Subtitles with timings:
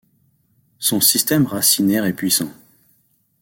[0.79, 2.49] Son système racinaire est puissant.